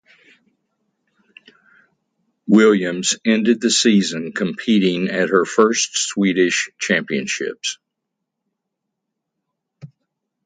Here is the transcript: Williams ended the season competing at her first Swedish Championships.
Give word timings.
Williams 2.47 3.17
ended 3.23 3.61
the 3.61 3.69
season 3.69 4.31
competing 4.33 5.09
at 5.09 5.29
her 5.29 5.45
first 5.45 5.95
Swedish 5.95 6.71
Championships. 6.79 7.77